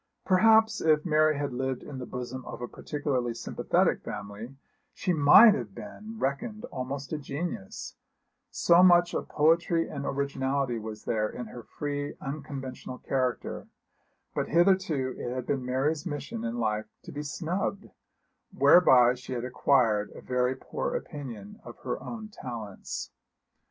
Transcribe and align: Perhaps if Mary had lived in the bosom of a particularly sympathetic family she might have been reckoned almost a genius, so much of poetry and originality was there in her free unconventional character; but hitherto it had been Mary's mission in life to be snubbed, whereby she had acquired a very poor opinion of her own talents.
Perhaps 0.25 0.81
if 0.81 1.05
Mary 1.05 1.37
had 1.37 1.53
lived 1.53 1.83
in 1.83 1.99
the 1.99 2.07
bosom 2.07 2.43
of 2.45 2.59
a 2.59 2.67
particularly 2.67 3.35
sympathetic 3.35 4.01
family 4.01 4.55
she 4.95 5.13
might 5.13 5.53
have 5.53 5.75
been 5.75 6.15
reckoned 6.17 6.65
almost 6.71 7.13
a 7.13 7.19
genius, 7.19 7.97
so 8.49 8.81
much 8.81 9.13
of 9.13 9.29
poetry 9.29 9.87
and 9.87 10.03
originality 10.03 10.79
was 10.79 11.03
there 11.03 11.29
in 11.29 11.45
her 11.45 11.61
free 11.61 12.15
unconventional 12.19 12.97
character; 12.97 13.67
but 14.33 14.47
hitherto 14.49 15.13
it 15.19 15.35
had 15.35 15.45
been 15.45 15.63
Mary's 15.63 16.03
mission 16.03 16.43
in 16.43 16.57
life 16.57 16.87
to 17.03 17.11
be 17.11 17.21
snubbed, 17.21 17.91
whereby 18.51 19.13
she 19.13 19.33
had 19.33 19.45
acquired 19.45 20.09
a 20.15 20.21
very 20.21 20.55
poor 20.55 20.95
opinion 20.95 21.61
of 21.63 21.77
her 21.83 22.01
own 22.01 22.27
talents. 22.27 23.11